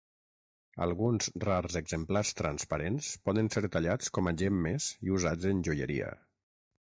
[0.85, 6.11] Alguns rars exemplars transparents poden ser tallats com a gemmes i usats en joieria.